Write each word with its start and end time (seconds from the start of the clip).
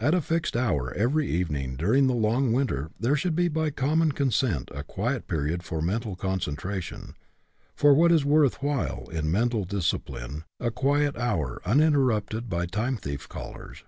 At 0.00 0.14
a 0.14 0.22
fixed 0.22 0.56
hour 0.56 0.94
every 0.94 1.28
evening 1.28 1.76
during 1.76 2.06
the 2.06 2.14
long 2.14 2.54
winter 2.54 2.90
there 2.98 3.16
should 3.16 3.36
be 3.36 3.48
by 3.48 3.68
common 3.68 4.12
consent 4.12 4.70
a 4.74 4.82
quiet 4.82 5.26
period 5.28 5.62
for 5.62 5.82
mental 5.82 6.16
concentra 6.16 6.80
tion, 6.80 7.12
for 7.76 7.92
what 7.92 8.10
is 8.10 8.24
worth 8.24 8.62
while 8.62 9.10
in 9.10 9.30
mental 9.30 9.64
dis 9.66 9.92
cipline, 9.92 10.44
a 10.58 10.70
quiet 10.70 11.18
hour 11.18 11.60
uninterrupted 11.66 12.48
by 12.48 12.64
time 12.64 12.96
thief 12.96 13.28
callers. 13.28 13.84